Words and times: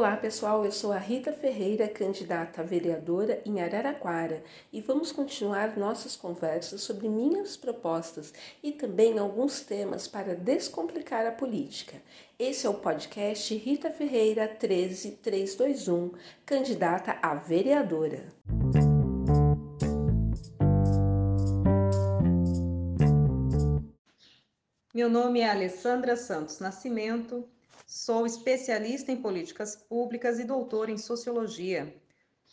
Olá 0.00 0.16
pessoal, 0.16 0.64
eu 0.64 0.72
sou 0.72 0.92
a 0.92 0.98
Rita 0.98 1.30
Ferreira, 1.30 1.86
candidata 1.86 2.62
a 2.62 2.64
vereadora 2.64 3.42
em 3.44 3.60
Araraquara 3.60 4.42
e 4.72 4.80
vamos 4.80 5.12
continuar 5.12 5.76
nossas 5.76 6.16
conversas 6.16 6.80
sobre 6.80 7.06
minhas 7.06 7.54
propostas 7.54 8.32
e 8.62 8.72
também 8.72 9.18
alguns 9.18 9.60
temas 9.60 10.08
para 10.08 10.34
descomplicar 10.34 11.26
a 11.26 11.30
política. 11.30 12.00
Esse 12.38 12.66
é 12.66 12.70
o 12.70 12.74
podcast 12.80 13.54
Rita 13.54 13.90
Ferreira 13.90 14.48
13321, 14.48 16.12
candidata 16.46 17.18
a 17.20 17.34
vereadora. 17.34 18.24
Meu 24.94 25.10
nome 25.10 25.40
é 25.40 25.50
Alessandra 25.50 26.16
Santos 26.16 26.58
Nascimento, 26.58 27.46
Sou 27.92 28.24
especialista 28.24 29.10
em 29.10 29.20
políticas 29.20 29.74
públicas 29.74 30.38
e 30.38 30.44
doutor 30.44 30.88
em 30.88 30.96
sociologia. 30.96 31.92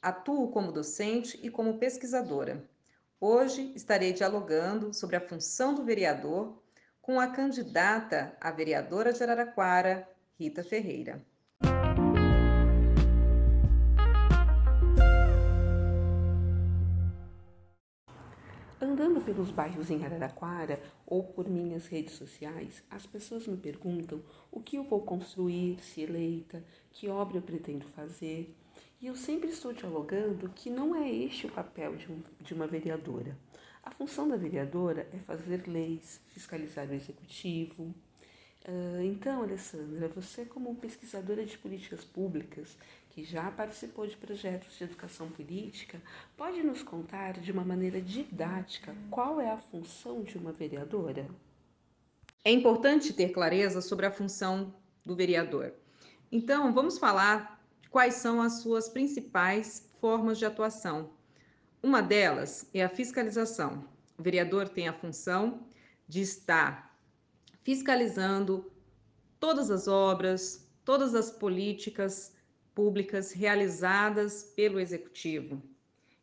Atuo 0.00 0.50
como 0.50 0.72
docente 0.72 1.38
e 1.42 1.50
como 1.50 1.76
pesquisadora. 1.76 2.66
Hoje 3.20 3.70
estarei 3.76 4.14
dialogando 4.14 4.94
sobre 4.94 5.16
a 5.16 5.20
função 5.20 5.74
do 5.74 5.84
vereador 5.84 6.58
com 7.02 7.20
a 7.20 7.26
candidata 7.26 8.34
a 8.40 8.50
vereadora 8.50 9.12
de 9.12 9.22
Araraquara, 9.22 10.08
Rita 10.40 10.64
Ferreira. 10.64 11.22
Andando 18.98 19.20
pelos 19.20 19.52
bairros 19.52 19.92
em 19.92 20.04
Araraquara 20.04 20.82
ou 21.06 21.22
por 21.22 21.48
minhas 21.48 21.86
redes 21.86 22.14
sociais, 22.14 22.82
as 22.90 23.06
pessoas 23.06 23.46
me 23.46 23.56
perguntam 23.56 24.20
o 24.50 24.60
que 24.60 24.74
eu 24.74 24.82
vou 24.82 25.00
construir 25.02 25.78
se 25.80 26.00
eleita, 26.00 26.64
que 26.90 27.06
obra 27.06 27.38
eu 27.38 27.42
pretendo 27.42 27.84
fazer. 27.84 28.52
E 29.00 29.06
eu 29.06 29.14
sempre 29.14 29.50
estou 29.50 29.72
dialogando 29.72 30.48
que 30.48 30.68
não 30.68 30.96
é 30.96 31.08
este 31.08 31.46
o 31.46 31.52
papel 31.52 31.94
de, 31.94 32.10
um, 32.10 32.20
de 32.40 32.52
uma 32.52 32.66
vereadora. 32.66 33.38
A 33.84 33.92
função 33.92 34.28
da 34.28 34.36
vereadora 34.36 35.08
é 35.12 35.18
fazer 35.18 35.68
leis, 35.68 36.20
fiscalizar 36.34 36.88
o 36.88 36.92
executivo, 36.92 37.94
Uh, 38.68 39.00
então, 39.02 39.42
Alessandra, 39.42 40.08
você, 40.08 40.44
como 40.44 40.74
pesquisadora 40.74 41.42
de 41.42 41.56
políticas 41.56 42.04
públicas, 42.04 42.76
que 43.18 43.24
já 43.24 43.50
participou 43.50 44.06
de 44.06 44.16
projetos 44.16 44.78
de 44.78 44.84
educação 44.84 45.28
política, 45.28 46.00
pode 46.36 46.62
nos 46.62 46.84
contar 46.84 47.32
de 47.32 47.50
uma 47.50 47.64
maneira 47.64 48.00
didática 48.00 48.94
qual 49.10 49.40
é 49.40 49.50
a 49.50 49.56
função 49.56 50.22
de 50.22 50.38
uma 50.38 50.52
vereadora? 50.52 51.28
É 52.44 52.52
importante 52.52 53.12
ter 53.12 53.30
clareza 53.30 53.80
sobre 53.80 54.06
a 54.06 54.12
função 54.12 54.72
do 55.04 55.16
vereador. 55.16 55.74
Então, 56.30 56.72
vamos 56.72 56.96
falar 56.96 57.60
quais 57.90 58.14
são 58.14 58.40
as 58.40 58.60
suas 58.60 58.88
principais 58.88 59.90
formas 60.00 60.38
de 60.38 60.46
atuação. 60.46 61.10
Uma 61.82 62.00
delas 62.00 62.70
é 62.72 62.84
a 62.84 62.88
fiscalização. 62.88 63.84
O 64.16 64.22
vereador 64.22 64.68
tem 64.68 64.86
a 64.86 64.92
função 64.92 65.66
de 66.06 66.20
estar 66.20 66.96
fiscalizando 67.64 68.70
todas 69.40 69.72
as 69.72 69.88
obras, 69.88 70.70
todas 70.84 71.16
as 71.16 71.32
políticas 71.32 72.37
públicas 72.78 73.32
realizadas 73.32 74.44
pelo 74.54 74.78
executivo. 74.78 75.60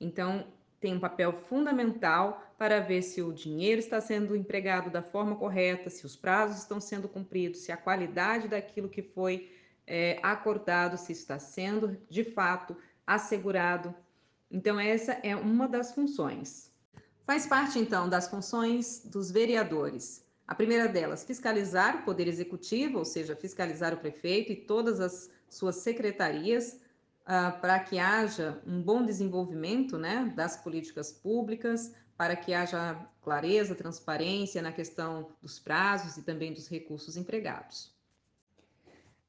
Então, 0.00 0.46
tem 0.80 0.94
um 0.94 0.98
papel 0.98 1.30
fundamental 1.30 2.42
para 2.56 2.80
ver 2.80 3.02
se 3.02 3.20
o 3.20 3.34
dinheiro 3.34 3.78
está 3.78 4.00
sendo 4.00 4.34
empregado 4.34 4.88
da 4.88 5.02
forma 5.02 5.36
correta, 5.36 5.90
se 5.90 6.06
os 6.06 6.16
prazos 6.16 6.62
estão 6.62 6.80
sendo 6.80 7.06
cumpridos, 7.06 7.60
se 7.60 7.70
a 7.70 7.76
qualidade 7.76 8.48
daquilo 8.48 8.88
que 8.88 9.02
foi 9.02 9.52
é, 9.86 10.18
acordado, 10.22 10.96
se 10.96 11.12
está 11.12 11.38
sendo 11.38 11.98
de 12.08 12.24
fato 12.24 12.74
assegurado. 13.06 13.94
Então, 14.50 14.80
essa 14.80 15.20
é 15.22 15.36
uma 15.36 15.68
das 15.68 15.92
funções. 15.92 16.72
Faz 17.26 17.44
parte, 17.46 17.78
então, 17.78 18.08
das 18.08 18.26
funções 18.26 19.02
dos 19.04 19.30
vereadores 19.30 20.26
a 20.48 20.54
primeira 20.54 20.88
delas, 20.88 21.24
fiscalizar 21.24 21.98
o 21.98 22.02
Poder 22.04 22.26
Executivo, 22.26 22.98
ou 22.98 23.04
seja, 23.04 23.36
fiscalizar 23.36 23.92
o 23.92 23.98
prefeito 23.98 24.50
e 24.50 24.56
todas 24.56 24.98
as 24.98 25.30
suas 25.46 25.76
secretarias, 25.76 26.80
uh, 27.24 27.60
para 27.60 27.78
que 27.80 27.98
haja 27.98 28.58
um 28.66 28.80
bom 28.80 29.04
desenvolvimento 29.04 29.98
né, 29.98 30.32
das 30.34 30.56
políticas 30.56 31.12
públicas, 31.12 31.92
para 32.16 32.34
que 32.34 32.54
haja 32.54 32.98
clareza, 33.20 33.74
transparência 33.74 34.62
na 34.62 34.72
questão 34.72 35.28
dos 35.42 35.58
prazos 35.58 36.16
e 36.16 36.22
também 36.22 36.54
dos 36.54 36.66
recursos 36.66 37.18
empregados. 37.18 37.94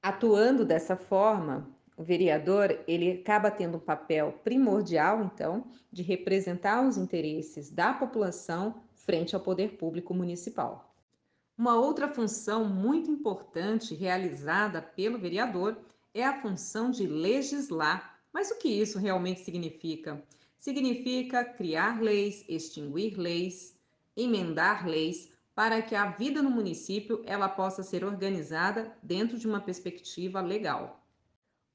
Atuando 0.00 0.64
dessa 0.64 0.96
forma, 0.96 1.68
o 1.96 2.04
vereador 2.04 2.78
ele 2.86 3.10
acaba 3.10 3.50
tendo 3.50 3.76
um 3.76 3.80
papel 3.80 4.38
primordial, 4.44 5.24
então, 5.24 5.64
de 5.92 6.04
representar 6.04 6.86
os 6.86 6.96
interesses 6.96 7.70
da 7.70 7.92
população 7.92 8.80
frente 8.94 9.34
ao 9.34 9.40
poder 9.40 9.76
público 9.76 10.14
municipal. 10.14 10.88
Uma 11.58 11.74
outra 11.74 12.06
função 12.06 12.64
muito 12.66 13.10
importante 13.10 13.92
realizada 13.92 14.80
pelo 14.80 15.18
vereador 15.18 15.76
é 16.14 16.24
a 16.24 16.40
função 16.40 16.88
de 16.88 17.04
legislar. 17.04 18.16
Mas 18.32 18.48
o 18.52 18.58
que 18.58 18.68
isso 18.68 18.96
realmente 18.96 19.40
significa? 19.40 20.22
Significa 20.56 21.44
criar 21.44 22.00
leis, 22.00 22.44
extinguir 22.48 23.18
leis, 23.18 23.76
emendar 24.16 24.86
leis 24.88 25.32
para 25.52 25.82
que 25.82 25.96
a 25.96 26.10
vida 26.12 26.40
no 26.40 26.48
município 26.48 27.24
ela 27.26 27.48
possa 27.48 27.82
ser 27.82 28.04
organizada 28.04 28.96
dentro 29.02 29.36
de 29.36 29.48
uma 29.48 29.60
perspectiva 29.60 30.40
legal. 30.40 31.04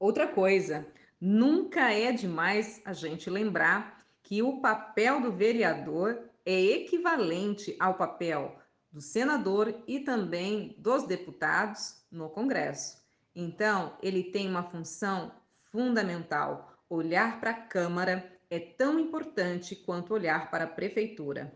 Outra 0.00 0.26
coisa, 0.26 0.86
nunca 1.20 1.92
é 1.92 2.10
demais 2.10 2.80
a 2.86 2.94
gente 2.94 3.28
lembrar 3.28 4.02
que 4.22 4.42
o 4.42 4.62
papel 4.62 5.20
do 5.20 5.30
vereador 5.30 6.22
é 6.46 6.58
equivalente 6.58 7.76
ao 7.78 7.98
papel 7.98 8.63
do 8.94 9.00
senador 9.00 9.74
e 9.88 9.98
também 9.98 10.76
dos 10.78 11.04
deputados 11.04 11.96
no 12.12 12.30
Congresso. 12.30 13.02
Então, 13.34 13.98
ele 14.00 14.22
tem 14.22 14.48
uma 14.48 14.62
função 14.62 15.32
fundamental. 15.72 16.72
Olhar 16.88 17.40
para 17.40 17.50
a 17.50 17.60
Câmara 17.60 18.32
é 18.48 18.60
tão 18.60 19.00
importante 19.00 19.74
quanto 19.74 20.14
olhar 20.14 20.48
para 20.48 20.62
a 20.62 20.68
Prefeitura. 20.68 21.52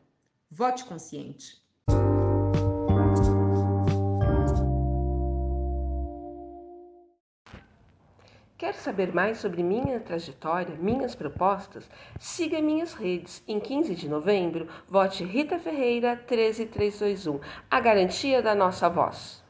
Vote 0.51 0.85
consciente. 0.85 1.63
Quer 8.59 8.75
saber 8.75 9.15
mais 9.15 9.39
sobre 9.39 9.63
minha 9.63 10.01
trajetória, 10.01 10.75
minhas 10.75 11.15
propostas? 11.15 11.89
Siga 12.19 12.61
minhas 12.61 12.93
redes. 12.93 13.41
Em 13.47 13.61
15 13.61 13.95
de 13.95 14.09
novembro, 14.09 14.67
vote 14.89 15.23
Rita 15.23 15.61
Ferreira 15.61 16.17
13321, 16.27 17.39
a 17.71 17.79
garantia 17.79 18.43
da 18.43 18.57
nossa 18.57 18.89
voz. 18.89 19.45